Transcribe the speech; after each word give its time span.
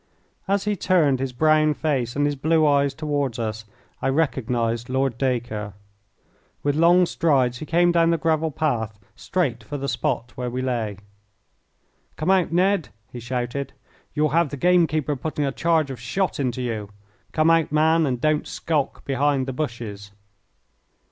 As 0.47 0.63
he 0.63 0.75
turned 0.75 1.19
his 1.19 1.31
brown 1.31 1.75
face 1.75 2.15
and 2.15 2.25
his 2.25 2.35
blue 2.35 2.65
eyes 2.65 2.91
toward 2.95 3.37
us 3.37 3.65
I 4.01 4.09
recognised 4.09 4.89
Lord 4.89 5.15
Dacre. 5.19 5.73
With 6.63 6.75
long 6.75 7.05
strides 7.05 7.59
he 7.59 7.67
came 7.67 7.91
down 7.91 8.09
the 8.09 8.17
gravel 8.17 8.49
path 8.49 8.97
straight 9.15 9.63
for 9.63 9.77
the 9.77 9.87
spot 9.87 10.31
where 10.35 10.49
we 10.49 10.63
lay. 10.63 10.97
"Come 12.15 12.31
out, 12.31 12.51
Ned!" 12.51 12.89
he 13.13 13.19
shouted; 13.19 13.73
"you'll 14.15 14.29
have 14.29 14.49
the 14.49 14.57
game 14.57 14.87
keeper 14.87 15.15
putting 15.15 15.45
a 15.45 15.51
charge 15.51 15.91
of 15.91 15.99
shot 15.99 16.39
into 16.39 16.63
you. 16.63 16.89
Come 17.31 17.51
out, 17.51 17.71
man, 17.71 18.07
and 18.07 18.19
don't 18.19 18.47
skulk 18.47 19.05
behind 19.05 19.45
the 19.45 19.53
bushes." 19.53 20.09